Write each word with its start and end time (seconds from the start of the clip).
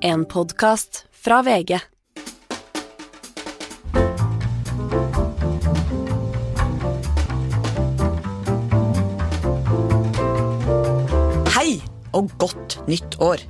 En 0.00 0.22
podkast 0.24 1.06
fra 1.10 1.40
VG. 1.42 1.72
Hei 11.50 11.80
og 12.14 12.30
godt 12.38 12.78
nytt 12.86 13.18
år! 13.18 13.42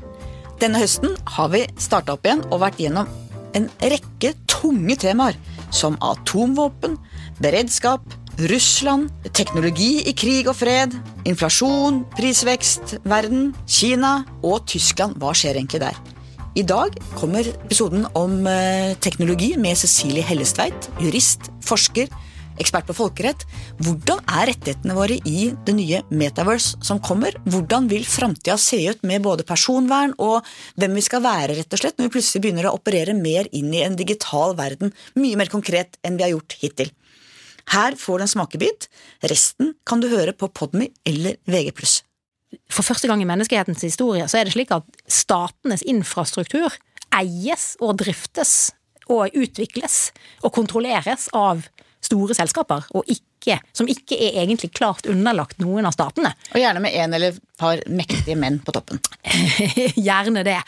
Denne 0.63 0.81
høsten 0.81 1.13
har 1.37 1.53
vi 1.53 1.67
starta 1.77 2.17
opp 2.17 2.25
igjen 2.25 2.41
og 2.49 2.63
vært 2.65 2.81
gjennom 2.81 3.13
en 3.53 3.69
rekke 3.85 4.33
tunge 4.49 4.97
temaer, 5.05 5.37
som 5.69 6.01
atomvåpen, 6.01 6.97
beredskap, 7.45 8.01
Russland, 8.49 9.11
teknologi 9.37 9.99
i 10.09 10.17
krig 10.17 10.49
og 10.49 10.57
fred, 10.63 10.97
inflasjon, 11.29 12.07
prisvekst, 12.17 13.03
verden, 13.05 13.51
Kina 13.69 14.23
og 14.41 14.63
Tyskland. 14.71 15.21
Hva 15.21 15.37
skjer 15.37 15.61
egentlig 15.61 15.85
der? 15.85 15.99
I 16.57 16.63
dag 16.65 16.95
kommer 17.19 17.45
episoden 17.45 18.07
om 18.17 18.47
eh, 18.49 18.97
teknologi 19.05 19.51
med 19.61 19.77
Cecilie 19.77 20.25
Hellestveit, 20.25 20.89
jurist, 21.03 21.51
forsker, 21.65 22.09
ekspert 22.59 22.89
på 22.89 22.97
folkerett. 22.97 23.45
Hvordan 23.85 24.23
er 24.25 24.49
rettighetene 24.51 24.97
våre 24.97 25.19
i 25.29 25.51
det 25.67 25.75
nye 25.77 26.01
Metaverse 26.09 26.81
som 26.85 27.03
kommer? 27.05 27.37
Hvordan 27.45 27.91
vil 27.93 28.07
framtida 28.09 28.57
se 28.59 28.81
ut 28.89 29.05
med 29.07 29.27
både 29.27 29.47
personvern 29.47 30.17
og 30.17 30.47
hvem 30.81 30.97
vi 30.97 31.05
skal 31.05 31.23
være, 31.27 31.61
rett 31.61 31.77
og 31.77 31.83
slett, 31.85 31.99
når 31.99 32.09
vi 32.09 32.17
plutselig 32.17 32.45
begynner 32.47 32.71
å 32.71 32.75
operere 32.81 33.15
mer 33.19 33.53
inn 33.53 33.69
i 33.75 33.85
en 33.85 33.99
digital 33.99 34.57
verden, 34.59 34.97
mye 35.21 35.39
mer 35.39 35.53
konkret 35.53 36.01
enn 36.03 36.17
vi 36.17 36.27
har 36.27 36.35
gjort 36.35 36.59
hittil? 36.65 36.93
Her 37.69 38.01
får 38.01 38.19
du 38.19 38.25
en 38.25 38.37
smakebit. 38.39 38.89
Resten 39.29 39.75
kan 39.85 40.01
du 40.01 40.09
høre 40.09 40.33
på 40.33 40.49
Podmy 40.49 40.89
eller 41.05 41.37
VG+. 41.45 42.08
For 42.73 42.87
første 42.87 43.09
gang 43.11 43.21
i 43.23 43.29
menneskehetens 43.29 43.85
historie 43.85 44.27
så 44.29 44.41
er 44.41 44.49
det 44.49 44.55
slik 44.55 44.73
at 44.75 44.87
statenes 45.11 45.85
infrastruktur 45.89 46.73
eies 47.19 47.75
og 47.85 47.99
driftes 48.01 48.71
og 49.09 49.33
utvikles 49.37 50.11
og 50.45 50.53
kontrolleres 50.57 51.29
av 51.37 51.65
store 52.05 52.37
selskaper, 52.37 52.87
og 52.95 53.09
ikke, 53.11 53.59
som 53.77 53.89
ikke 53.91 54.17
er 54.29 54.39
egentlig 54.43 54.71
klart 54.77 55.09
underlagt 55.11 55.59
noen 55.63 55.89
av 55.89 55.97
statene. 55.97 56.31
Og 56.53 56.61
gjerne 56.61 56.83
med 56.85 56.95
en 56.95 57.17
eller 57.17 57.35
et 57.35 57.41
par 57.59 57.83
mektige 57.91 58.37
menn 58.39 58.61
på 58.65 58.75
toppen. 58.77 59.01
Gjerne 60.09 60.45
det. 60.47 60.61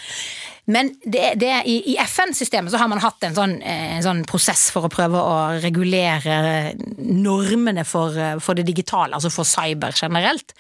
Men 0.65 0.93
det, 1.05 1.33
det, 1.41 1.53
i, 1.67 1.77
i 1.93 1.97
FN-systemet 2.05 2.73
så 2.73 2.81
har 2.81 2.91
man 2.93 3.03
hatt 3.03 3.25
en 3.27 3.37
sånn, 3.37 3.57
en 3.63 4.05
sånn, 4.05 4.25
prosess 4.29 4.69
for 4.75 4.87
å 4.87 4.93
prøve 4.93 5.21
å 5.21 5.37
regulere 5.63 6.75
normene 6.99 7.87
for, 7.89 8.17
for, 8.45 8.59
det 8.59 8.67
digitale, 8.69 9.17
altså 9.17 9.33
for 9.33 9.49
cyber 9.49 9.97
generelt. 9.97 10.55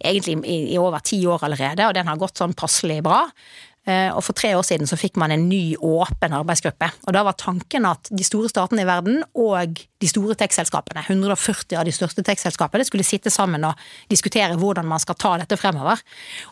Egentlig 0.00 0.40
i, 0.42 0.58
i 0.74 0.80
over 0.80 1.04
ti 1.06 1.22
år 1.30 1.46
allerede, 1.46 1.86
og 1.86 1.94
den 1.96 2.10
har 2.10 2.20
gått 2.20 2.42
sånn 2.42 2.56
passelig 2.58 3.00
bra. 3.06 3.22
Eh, 3.84 4.08
og 4.16 4.22
for 4.24 4.36
tre 4.36 4.54
år 4.56 4.64
siden 4.64 4.88
så 4.88 4.96
fikk 4.96 5.18
man 5.20 5.34
en 5.34 5.46
ny 5.48 5.76
åpen 5.76 6.36
arbeidsgruppe. 6.36 6.88
Og 7.04 7.16
da 7.16 7.24
var 7.26 7.36
tanken 7.40 7.88
at 7.88 8.08
de 8.10 8.24
store 8.24 8.48
statene 8.52 8.84
i 8.84 8.88
verden 8.88 9.20
og 9.36 9.82
de 10.04 10.10
store 10.10 10.36
tech-selskapene, 10.36 11.00
140 11.08 11.78
av 11.80 11.86
de 11.88 11.92
største 11.94 12.24
tech-selskapene, 12.26 12.84
skulle 12.84 13.06
sitte 13.06 13.32
sammen 13.32 13.64
og 13.64 13.80
diskutere 14.12 14.58
hvordan 14.60 14.86
man 14.88 15.00
skal 15.00 15.16
ta 15.20 15.34
dette 15.40 15.56
fremover. 15.60 16.02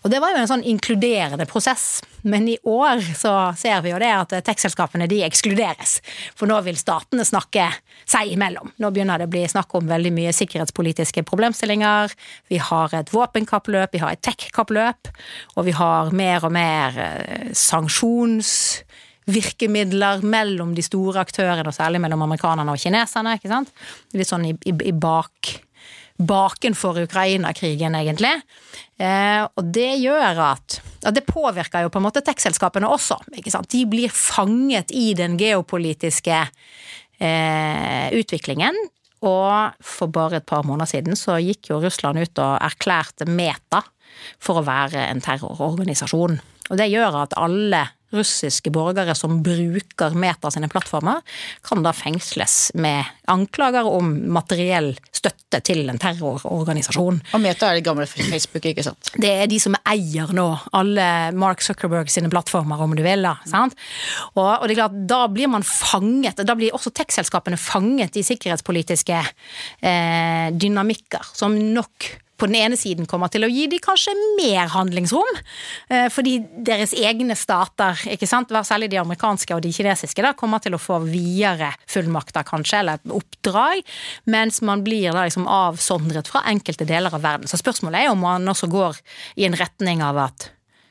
Og 0.02 0.12
det 0.12 0.22
var 0.22 0.32
jo 0.32 0.40
en 0.40 0.50
sånn 0.50 0.64
inkluderende 0.72 1.46
prosess. 1.50 2.00
Men 2.24 2.46
i 2.48 2.56
år 2.68 3.02
så 3.18 3.34
ser 3.58 3.82
vi 3.84 3.92
jo 3.92 4.00
det 4.00 4.10
at 4.14 4.34
tech-selskapene 4.46 5.08
de 5.10 5.20
ekskluderes. 5.26 5.98
For 6.38 6.48
nå 6.48 6.60
vil 6.64 6.78
statene 6.80 7.26
snakke 7.28 7.68
seg 8.08 8.32
imellom. 8.32 8.72
Nå 8.80 8.92
begynner 8.94 9.20
det 9.20 9.28
å 9.28 9.34
bli 9.34 9.44
snakk 9.50 9.74
om 9.76 9.90
veldig 9.90 10.14
mye 10.16 10.34
sikkerhetspolitiske 10.36 11.26
problemstillinger. 11.28 12.14
Vi 12.52 12.62
har 12.62 12.94
et 12.96 13.12
våpenkappløp, 13.12 13.92
vi 13.92 14.02
har 14.04 14.16
et 14.16 14.24
tech-kappløp, 14.24 15.12
og 15.58 15.68
vi 15.68 15.76
har 15.76 16.14
mer 16.16 16.48
og 16.48 16.54
mer 16.56 17.02
eh, 17.02 17.50
sanksjonsvirkemidler 19.22 20.22
mellom 20.22 20.74
de 20.74 20.82
store 20.82 21.20
aktørene, 21.20 21.66
og 21.66 21.74
særlig 21.74 22.00
mellom 22.00 22.22
amerikanerne 22.22 22.72
og 22.72 22.78
kineserne. 22.78 23.36
ikke 23.36 23.48
sant? 23.48 23.70
Litt 24.12 24.28
sånn 24.28 24.44
i, 24.46 24.54
i, 24.64 24.72
i 24.72 24.92
bak 24.92 25.62
bakenfor 26.22 27.02
Ukraina-krigen, 27.02 27.94
egentlig. 27.94 28.42
Eh, 29.00 29.42
og 29.42 29.64
det 29.74 29.96
gjør 29.98 30.38
at, 30.52 30.80
at 31.02 31.14
Det 31.14 31.24
påvirker 31.26 31.82
jo 31.82 31.90
på 31.90 31.98
en 31.98 32.04
måte 32.04 32.22
tech-selskapene 32.22 32.86
også. 32.86 33.16
ikke 33.34 33.50
sant? 33.50 33.68
De 33.70 33.84
blir 33.86 34.08
fanget 34.08 34.92
i 34.92 35.14
den 35.14 35.36
geopolitiske 35.36 36.36
eh, 37.18 38.12
utviklingen. 38.12 38.76
Og 39.22 39.72
for 39.80 40.06
bare 40.06 40.36
et 40.36 40.46
par 40.46 40.62
måneder 40.62 40.86
siden 40.86 41.16
så 41.16 41.40
gikk 41.40 41.72
jo 41.72 41.80
Russland 41.82 42.18
ut 42.18 42.38
og 42.38 42.60
erklærte 42.60 43.26
Meta 43.26 43.82
for 44.38 44.60
å 44.60 44.66
være 44.66 45.08
en 45.08 45.22
terrororganisasjon. 45.24 46.38
Og 46.70 46.78
det 46.78 46.90
gjør 46.92 47.22
at 47.24 47.34
alle 47.40 47.86
russiske 48.12 48.72
borgere 48.74 49.14
som 49.18 49.40
bruker 49.44 50.16
Meta 50.18 50.50
sine 50.52 50.68
plattformer, 50.72 51.22
kan 51.66 51.82
da 51.84 51.94
fengsles 51.96 52.72
med 52.78 53.08
anklager 53.32 53.88
om 53.88 54.12
materiell 54.34 54.92
støtte 55.14 55.60
til 55.64 55.86
en 55.90 56.00
terrororganisasjon. 56.02 57.20
Og 57.34 57.42
Meta 57.42 57.70
er 57.70 57.78
det 57.78 57.86
gamle 57.86 58.06
Facebook, 58.08 58.64
ikke 58.68 58.84
sant? 58.86 59.12
Det 59.20 59.30
er 59.42 59.50
de 59.50 59.60
som 59.62 59.76
eier 59.88 60.32
nå 60.34 60.46
alle 60.76 61.06
Mark 61.38 61.62
Zuckerberg 61.64 62.10
sine 62.12 62.30
plattformer, 62.32 62.80
om 62.82 62.96
du 62.96 63.04
vil. 63.04 63.22
da, 63.22 63.36
sant? 63.48 63.76
Og, 64.34 64.46
og 64.46 64.66
det 64.66 64.76
er 64.76 64.82
klart, 64.82 64.98
da 65.10 65.22
blir 65.32 65.50
man 65.52 65.66
fanget, 65.66 66.42
da 66.42 66.56
blir 66.58 66.74
også 66.76 66.92
tech-selskapene 66.96 67.60
fanget 67.60 68.18
i 68.18 68.26
sikkerhetspolitiske 68.26 69.20
eh, 69.22 70.48
dynamikker 70.52 71.32
som 71.36 71.56
nok 71.56 72.10
på 72.42 72.48
den 72.50 72.58
ene 72.58 72.78
siden 72.78 73.06
kommer 73.06 73.30
til 73.30 73.46
å 73.46 73.50
gi 73.50 73.68
de 73.70 73.78
kanskje 73.82 74.12
mer 74.34 74.70
handlingsrom, 74.72 75.38
eh, 75.88 76.08
fordi 76.10 76.40
deres 76.66 76.94
egne 76.98 77.36
stater, 77.38 78.00
ikke 78.10 78.26
sant, 78.26 78.50
særlig 78.66 78.90
de 78.90 78.98
amerikanske 78.98 79.54
og 79.54 79.62
de 79.62 79.70
kinesiske, 79.74 80.24
da, 80.26 80.32
kommer 80.34 80.62
til 80.62 80.74
å 80.74 80.80
få 80.82 80.98
videre 81.06 81.70
fullmakter, 81.86 82.42
kanskje, 82.48 82.80
eller 82.80 83.14
oppdrag, 83.14 83.84
mens 84.26 84.58
man 84.66 84.82
blir 84.82 85.14
da 85.14 85.28
liksom 85.28 85.46
avsondret 85.46 86.30
fra 86.30 86.42
enkelte 86.50 86.88
deler 86.88 87.14
av 87.14 87.22
verden. 87.22 87.46
Så 87.50 87.60
spørsmålet 87.60 88.02
er 88.02 88.10
om 88.10 88.18
man 88.18 88.50
også 88.50 88.66
går 88.72 88.98
i 89.38 89.46
en 89.46 89.58
retning 89.58 90.02
av 90.02 90.18
at 90.18 90.48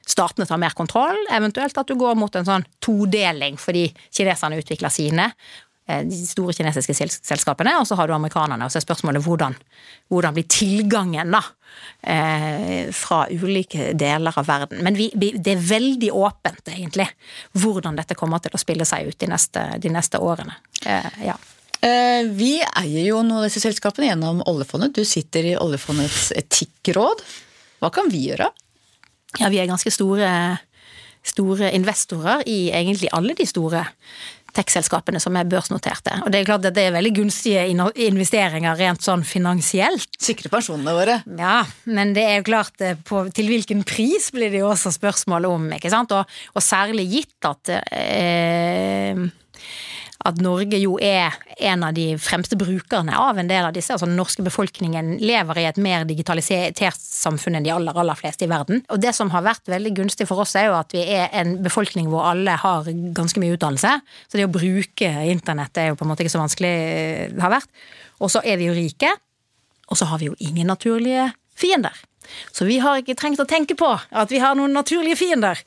statene 0.07 0.47
tar 0.47 0.59
mer 0.61 0.75
kontroll, 0.77 1.19
eventuelt 1.31 1.77
at 1.77 1.87
du 1.87 1.97
går 1.99 2.15
mot 2.19 2.35
en 2.35 2.47
sånn 2.47 2.65
todeling 2.83 3.59
fordi 3.61 3.89
kineserne 4.09 4.59
utvikler 4.61 4.93
sine, 4.93 5.27
de 6.07 6.19
store 6.27 6.55
kinesiske 6.57 6.95
selskapene, 6.95 7.75
og 7.79 7.87
så 7.89 7.97
har 7.99 8.09
du 8.09 8.15
amerikanerne. 8.15 8.65
Og 8.65 8.73
så 8.73 8.79
er 8.79 8.85
spørsmålet 8.85 9.23
hvordan, 9.25 9.55
hvordan 10.11 10.35
blir 10.37 10.47
tilgangen 10.51 11.33
da, 11.35 11.41
eh, 12.03 12.91
fra 12.95 13.23
ulike 13.31 13.91
deler 13.99 14.37
av 14.37 14.47
verden. 14.47 14.83
Men 14.85 14.97
vi, 14.99 15.09
det 15.15 15.55
er 15.55 15.63
veldig 15.71 16.11
åpent, 16.15 16.63
egentlig, 16.73 17.07
hvordan 17.57 17.99
dette 17.99 18.17
kommer 18.19 18.43
til 18.43 18.55
å 18.55 18.61
spille 18.61 18.87
seg 18.87 19.11
ut 19.11 19.19
de 19.21 19.31
neste, 19.31 19.65
de 19.81 19.93
neste 19.93 20.21
årene. 20.21 20.57
Eh, 20.85 21.25
ja. 21.31 21.37
Vi 21.81 22.59
eier 22.61 23.07
jo 23.07 23.23
noen 23.25 23.39
av 23.39 23.47
disse 23.47 23.63
selskapene 23.63 24.11
gjennom 24.11 24.43
oljefondet. 24.45 24.93
Du 24.93 25.01
sitter 25.01 25.47
i 25.49 25.55
oljefondets 25.57 26.27
etikkråd. 26.37 27.23
Hva 27.81 27.89
kan 27.89 28.11
vi 28.13 28.27
gjøre? 28.27 28.51
Ja, 29.39 29.49
vi 29.49 29.57
er 29.61 29.69
ganske 29.69 29.91
store, 29.93 30.29
store 31.25 31.71
investorer 31.73 32.43
i 32.49 32.67
egentlig 32.69 33.09
alle 33.15 33.33
de 33.37 33.47
store 33.49 33.85
tech-selskapene 34.55 35.21
som 35.23 35.35
er 35.39 35.49
børsnoterte. 35.49 36.21
Og 36.25 36.31
det 36.33 36.41
er 36.41 36.49
klart 36.49 36.67
at 36.67 36.75
det 36.77 36.87
er 36.87 36.95
veldig 36.95 37.13
gunstige 37.21 37.65
investeringer 38.07 38.77
rent 38.79 39.05
sånn 39.05 39.25
finansielt. 39.27 40.09
Sikre 40.21 40.51
pensjonene 40.53 40.95
våre. 40.95 41.19
Ja, 41.39 41.61
men 41.89 42.15
det 42.17 42.25
er 42.27 42.39
jo 42.39 42.47
klart 42.51 42.83
eh, 42.83 42.97
på, 43.07 43.25
til 43.35 43.51
hvilken 43.51 43.85
pris 43.87 44.31
blir 44.35 44.53
det 44.53 44.63
jo 44.63 44.71
også 44.71 44.93
spørsmål 44.95 45.49
om, 45.49 45.69
ikke 45.77 45.93
sant. 45.93 46.13
Og, 46.15 46.41
og 46.55 46.65
særlig 46.65 47.07
gitt 47.11 47.49
at 47.49 47.75
eh, 47.77 49.29
at 50.27 50.41
Norge 50.43 50.79
jo 50.81 50.97
er 51.01 51.35
en 51.61 51.85
av 51.87 51.95
de 51.97 52.13
fremste 52.21 52.57
brukerne 52.59 53.15
av 53.17 53.39
en 53.39 53.49
del 53.49 53.65
av 53.67 53.73
disse. 53.75 53.93
Altså 53.93 54.09
den 54.09 54.17
norske 54.19 54.43
befolkningen 54.45 55.15
lever 55.21 55.61
i 55.61 55.65
et 55.69 55.79
mer 55.81 56.05
digitalisert 56.09 56.81
samfunn 57.01 57.57
enn 57.57 57.65
de 57.65 57.73
aller, 57.73 57.97
aller 57.97 58.19
fleste 58.19 58.45
i 58.45 58.51
verden. 58.51 58.83
Og 58.91 59.01
det 59.01 59.13
som 59.17 59.31
har 59.33 59.45
vært 59.45 59.71
veldig 59.71 59.95
gunstig 60.01 60.27
for 60.29 60.43
oss, 60.43 60.55
er 60.59 60.69
jo 60.69 60.77
at 60.77 60.93
vi 60.95 61.03
er 61.03 61.31
en 61.41 61.57
befolkning 61.63 62.09
hvor 62.11 62.29
alle 62.31 62.57
har 62.61 62.87
ganske 63.17 63.41
mye 63.41 63.57
utdannelse. 63.57 63.97
Så 64.27 64.39
det 64.39 64.47
å 64.49 64.53
bruke 64.53 65.11
internett 65.31 65.81
er 65.81 65.91
jo 65.91 65.99
på 65.99 66.07
en 66.07 66.13
måte 66.13 66.25
ikke 66.25 66.35
så 66.35 66.43
vanskelig 66.43 66.71
det 66.71 67.27
eh, 67.31 67.41
har 67.41 67.55
vært. 67.57 67.69
Og 68.21 68.31
så 68.33 68.43
er 68.45 68.61
vi 68.61 68.69
jo 68.69 68.77
rike. 68.77 69.11
Og 69.91 69.99
så 69.99 70.07
har 70.07 70.21
vi 70.21 70.29
jo 70.29 70.37
ingen 70.39 70.69
naturlige 70.71 71.31
fiender. 71.57 71.95
Så 72.51 72.65
vi 72.67 72.79
har 72.83 73.01
ikke 73.01 73.15
trengt 73.19 73.41
å 73.41 73.47
tenke 73.49 73.75
på 73.79 73.89
at 73.91 74.31
vi 74.31 74.41
har 74.41 74.57
noen 74.57 74.73
naturlige 74.75 75.19
fiender. 75.19 75.59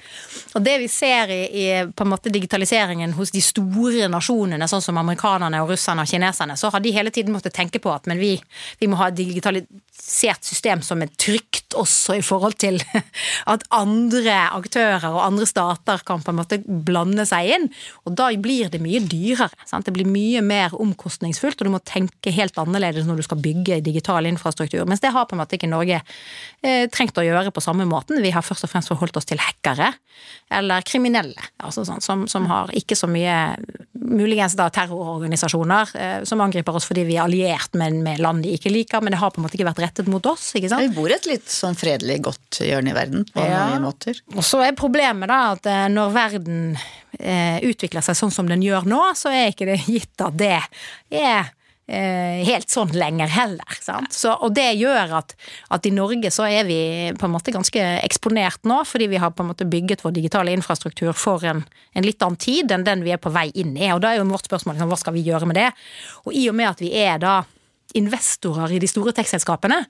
Og 0.54 0.64
det 0.64 0.76
vi 0.82 0.88
ser 0.92 1.32
i, 1.32 1.42
i 1.44 1.66
på 1.86 2.06
en 2.06 2.12
måte 2.12 2.32
digitaliseringen 2.32 3.14
hos 3.18 3.32
de 3.34 3.42
store 3.44 4.08
nasjonene, 4.12 4.68
sånn 4.70 4.84
som 4.84 5.00
amerikanerne 5.00 5.62
og 5.64 5.74
russerne 5.74 6.04
og 6.04 6.10
kineserne, 6.10 6.58
så 6.60 6.70
har 6.72 6.84
de 6.84 6.94
hele 6.94 7.12
tiden 7.14 7.34
måttet 7.34 7.56
tenke 7.56 7.82
på 7.82 7.92
at 7.94 8.08
men 8.10 8.20
vi, 8.20 8.36
vi 8.80 8.90
må 8.90 8.98
ha 9.00 9.10
et 9.10 9.18
digitalisert 9.18 10.44
system 10.44 10.82
som 10.84 11.02
er 11.04 11.12
trygt 11.20 11.76
også 11.78 12.18
i 12.18 12.24
forhold 12.24 12.56
til 12.62 12.80
at 13.52 13.64
andre 13.74 14.36
aktører 14.54 15.08
og 15.10 15.22
andre 15.24 15.48
stater 15.48 16.02
kan 16.06 16.22
på 16.24 16.32
en 16.32 16.40
måte 16.40 16.60
blande 16.64 17.26
seg 17.28 17.50
inn. 17.56 17.68
Og 18.04 18.16
da 18.18 18.30
blir 18.40 18.70
det 18.72 18.82
mye 18.82 19.02
dyrere. 19.02 19.50
Sant? 19.68 19.86
Det 19.86 19.94
blir 19.96 20.08
mye 20.08 20.42
mer 20.44 20.74
omkostningsfullt, 20.80 21.60
og 21.60 21.68
du 21.68 21.74
må 21.74 21.82
tenke 21.86 22.32
helt 22.34 22.58
annerledes 22.60 23.08
når 23.08 23.20
du 23.20 23.26
skal 23.26 23.42
bygge 23.44 23.82
digital 23.84 24.28
infrastruktur. 24.30 24.84
Mens 24.88 25.02
det 25.04 25.12
har 25.14 25.28
på 25.28 25.36
en 25.36 25.42
måte 25.42 25.58
ikke 25.58 25.70
Norge 25.70 26.00
trengt 26.92 27.18
å 27.20 27.24
gjøre 27.24 27.52
på 27.52 27.60
samme 27.60 27.84
måten. 27.88 28.22
Vi 28.24 28.32
har 28.32 28.44
først 28.44 28.64
og 28.64 28.70
fremst 28.72 28.88
forholdt 28.88 29.18
oss 29.20 29.28
til 29.28 29.40
hackere, 29.42 29.90
eller 30.52 30.84
kriminelle, 30.86 31.40
altså 31.64 31.84
sånn, 31.84 32.02
som, 32.04 32.24
som, 32.30 32.46
har 32.48 32.72
ikke 32.76 32.96
så 32.96 33.08
mye 33.10 33.56
Muligens 34.04 34.52
da 34.58 34.66
terrororganisasjoner 34.72 35.92
eh, 35.96 36.16
som 36.28 36.42
angriper 36.44 36.76
oss 36.76 36.84
fordi 36.84 37.06
vi 37.08 37.16
er 37.16 37.24
alliert 37.24 37.72
med, 37.78 37.96
med, 38.04 38.20
land 38.22 38.44
de 38.44 38.52
ikke 38.52 38.72
liker, 38.72 39.00
men 39.00 39.14
det 39.14 39.20
har 39.22 39.32
på 39.32 39.40
en 39.40 39.46
måte 39.46 39.56
ikke 39.56 39.68
vært 39.70 39.80
rettet 39.80 40.10
mot 40.12 40.26
oss. 40.28 40.50
ikke 40.58 40.68
sant? 40.70 40.84
Vi 40.84 40.92
bor 40.96 41.12
et 41.14 41.28
litt 41.28 41.48
sånn 41.50 41.78
fredelig, 41.78 42.18
godt 42.28 42.60
hjørne 42.60 42.92
i 42.92 42.96
verden 42.96 43.24
på 43.32 43.46
ja. 43.46 43.64
mange 43.64 43.80
måter. 43.86 44.20
Og 44.36 44.44
så 44.44 44.60
er 44.66 44.76
problemet 44.78 45.32
da 45.32 45.40
at 45.54 45.70
eh, 45.70 45.86
når 45.92 46.14
verden 46.14 46.60
eh, 47.18 47.64
utvikler 47.64 48.04
seg 48.04 48.20
sånn 48.20 48.34
som 48.34 48.50
den 48.50 48.62
gjør 48.64 48.88
nå, 48.90 49.00
så 49.16 49.32
er 49.32 49.54
ikke 49.54 49.72
det 49.72 49.80
gitt 49.88 50.24
at 50.24 50.36
det 50.38 50.52
er 50.58 50.68
Eh, 51.14 51.46
helt 51.84 52.70
sånn 52.72 52.94
lenger 52.96 53.28
heller. 53.28 53.74
Så, 54.08 54.30
og 54.32 54.54
det 54.56 54.70
gjør 54.80 55.18
at, 55.18 55.34
at, 55.68 55.84
i 55.84 55.92
Norge 55.92 56.30
så 56.32 56.46
er 56.48 56.64
vi 56.64 56.78
på 57.18 57.28
en 57.28 57.34
måte 57.34 57.52
ganske 57.52 57.82
eksponert 58.00 58.64
nå, 58.64 58.78
fordi 58.88 59.10
vi 59.12 59.20
har 59.20 59.34
på 59.36 59.44
en 59.44 59.50
måte 59.50 59.68
bygget 59.68 60.04
vår 60.04 60.14
digitale 60.16 60.54
infrastruktur 60.56 61.12
for 61.12 61.44
en, 61.44 61.60
en 61.92 62.06
litt 62.06 62.24
annen 62.24 62.40
tid 62.40 62.72
enn 62.72 62.86
den 62.86 63.04
vi 63.04 63.12
er 63.12 63.20
på 63.20 63.32
vei 63.34 63.50
inn 63.52 63.76
i. 63.76 63.90
Og 63.92 64.00
da 64.00 64.14
er 64.14 64.22
jo 64.22 64.30
vårt 64.32 64.48
spørsmål 64.48 64.78
liksom, 64.78 64.94
hva 64.94 65.00
skal 65.02 65.16
vi 65.18 65.26
gjøre 65.28 65.50
med 65.50 65.60
det? 65.60 65.68
Og 66.24 66.32
i 66.32 66.46
og 66.48 66.56
med 66.56 66.72
at 66.72 66.80
vi 66.80 66.94
er 67.04 67.20
da 67.20 67.42
investorer 67.94 68.72
i 68.74 68.80
de 68.82 68.88
store 68.90 69.12
tekstselskapene, 69.14 69.84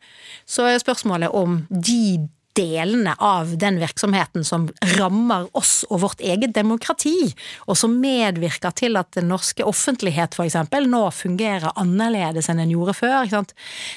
så 0.44 0.66
er 0.68 0.82
spørsmålet 0.82 1.30
om 1.30 1.62
de 1.70 2.26
delene 2.54 3.14
av 3.18 3.56
den 3.58 3.78
virksomheten 3.82 4.44
som 4.46 4.68
rammer 4.96 5.48
oss 5.56 5.82
og 5.90 6.02
vårt 6.04 6.22
eget 6.24 6.54
demokrati, 6.54 7.32
og 7.66 7.78
som 7.78 7.96
medvirker 8.00 8.74
til 8.78 8.98
at 9.00 9.12
den 9.16 9.28
norske 9.32 9.66
offentlighet 9.66 10.36
f.eks. 10.38 10.58
nå 10.86 11.02
fungerer 11.14 11.74
annerledes 11.80 12.48
enn 12.50 12.62
den 12.62 12.74
gjorde 12.74 12.96
før. 12.98 13.32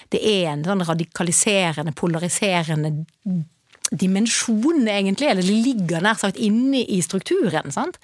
Det 0.09 0.21
er 0.21 0.51
en 0.54 0.65
sånn 0.65 0.86
radikaliserende, 0.88 1.94
polariserende 1.98 3.06
dimensjon, 3.92 4.88
egentlig, 4.89 5.30
eller 5.31 5.45
det 5.45 5.57
ligger 5.66 6.04
nær 6.04 6.18
sagt 6.19 6.39
inne 6.42 6.81
i 6.84 7.00
strukturen. 7.06 7.72
sant? 7.72 8.00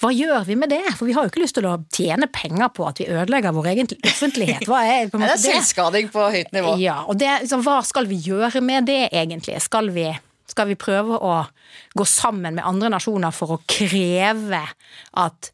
Hva 0.00 0.10
gjør 0.14 0.46
vi 0.48 0.56
med 0.58 0.72
det? 0.72 0.82
For 0.98 1.08
vi 1.08 1.14
har 1.16 1.26
jo 1.26 1.32
ikke 1.32 1.44
lyst 1.44 1.58
til 1.58 1.68
å 1.70 1.76
tjene 1.94 2.30
penger 2.32 2.72
på 2.74 2.88
at 2.88 3.02
vi 3.02 3.08
ødelegger 3.10 3.54
vår 3.56 3.70
egen 3.74 3.92
offentlighet. 3.98 4.66
Hva 4.70 4.82
er, 4.86 5.12
på 5.12 5.18
en 5.18 5.22
måte 5.24 5.36
det 5.36 5.52
er 5.52 5.60
selvskading 5.60 6.10
på 6.14 6.26
høyt 6.34 6.50
nivå. 6.56 6.74
Ja, 6.82 7.02
og 7.06 7.20
det, 7.20 7.30
liksom, 7.44 7.64
Hva 7.66 7.80
skal 7.86 8.10
vi 8.10 8.18
gjøre 8.24 8.62
med 8.64 8.90
det, 8.90 9.04
egentlig? 9.12 9.60
Skal 9.62 9.92
vi, 9.94 10.08
skal 10.50 10.70
vi 10.72 10.78
prøve 10.80 11.18
å 11.20 11.36
gå 11.96 12.06
sammen 12.08 12.58
med 12.58 12.66
andre 12.66 12.92
nasjoner 12.96 13.34
for 13.34 13.56
å 13.56 13.62
kreve 13.70 14.64
at 15.20 15.52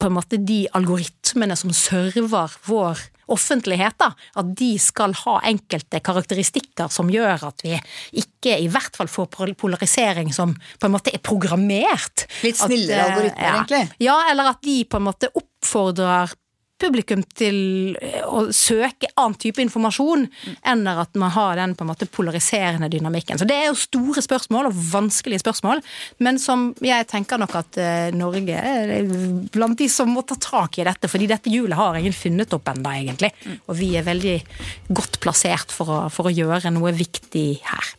på 0.00 0.08
en 0.08 0.16
måte 0.16 0.38
de 0.40 0.62
algoritmene 0.76 1.56
som 1.58 1.72
server 1.76 2.54
vår 2.64 3.02
offentlighet, 3.30 3.96
da, 4.00 4.10
at 4.40 4.52
de 4.58 4.70
skal 4.82 5.14
ha 5.24 5.38
enkelte 5.50 6.00
karakteristikker 6.04 6.90
som 6.92 7.10
gjør 7.12 7.46
at 7.50 7.64
vi 7.64 7.76
ikke 8.22 8.56
i 8.60 8.68
hvert 8.72 8.96
fall 8.96 9.10
får 9.10 9.54
polarisering 9.60 10.32
som 10.34 10.54
på 10.54 10.88
en 10.88 10.94
måte 10.94 11.12
er 11.14 11.22
programmert. 11.24 12.26
Litt 12.44 12.60
snillere 12.60 13.04
at, 13.04 13.14
algoritmer, 13.14 13.46
ja, 13.46 13.54
egentlig? 13.56 13.82
Ja, 14.02 14.18
eller 14.30 14.52
at 14.54 14.62
de 14.66 14.78
på 14.90 15.00
en 15.00 15.08
måte 15.10 15.30
oppfordrer 15.34 16.34
publikum 16.80 17.22
til 17.36 17.96
eh, 18.00 18.22
å 18.24 18.46
søke 18.54 19.10
annen 19.14 19.38
type 19.40 19.62
informasjon 19.62 20.26
enn 20.68 20.86
at 20.90 21.16
man 21.20 21.32
har 21.34 21.60
den 21.60 21.76
på 21.76 21.84
en 21.84 21.90
måte 21.92 22.08
polariserende 22.10 22.90
dynamikken. 22.92 23.40
Så 23.40 23.48
det 23.48 23.56
er 23.56 23.68
jo 23.68 23.78
store 23.78 24.24
spørsmål, 24.24 24.70
og 24.70 24.82
vanskelige 24.92 25.42
spørsmål, 25.44 25.82
men 26.24 26.40
som 26.42 26.70
jeg 26.84 27.08
tenker 27.10 27.40
nok 27.40 27.56
at 27.62 27.80
eh, 27.80 28.10
Norge 28.16 28.56
er 28.56 29.08
blant 29.52 29.78
de 29.78 29.88
som 29.92 30.10
må 30.10 30.24
ta 30.26 30.38
tak 30.40 30.80
i 30.80 30.86
dette, 30.88 31.10
fordi 31.10 31.30
dette 31.30 31.52
hjulet 31.52 31.78
har 31.78 31.98
ingen 31.98 32.16
funnet 32.16 32.56
opp 32.56 32.72
ennå, 32.72 32.94
egentlig. 33.00 33.32
Og 33.66 33.76
vi 33.78 33.94
er 33.98 34.06
veldig 34.06 34.36
godt 34.90 35.20
plassert 35.22 35.72
for 35.74 35.90
å, 35.90 36.02
for 36.12 36.30
å 36.30 36.34
gjøre 36.34 36.72
noe 36.74 36.94
viktig 36.96 37.48
her. 37.66 37.94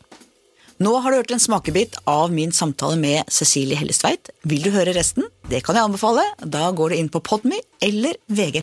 Nå 0.82 0.96
har 0.98 1.12
du 1.12 1.20
hørt 1.20 1.30
en 1.30 1.42
smakebit 1.42 1.94
av 2.10 2.32
min 2.34 2.50
samtale 2.52 2.96
med 2.98 3.28
Cecilie 3.30 3.78
Hellestveit. 3.78 4.32
Vil 4.48 4.64
du 4.64 4.72
høre 4.74 4.94
resten? 4.96 5.28
Det 5.52 5.58
kan 5.66 5.76
jeg 5.76 5.84
anbefale. 5.84 6.22
Da 6.48 6.70
går 6.72 6.92
du 6.92 6.96
inn 6.96 7.10
på 7.12 7.20
Podmy 7.20 7.58
eller 7.84 8.16
VG+. 8.32 8.62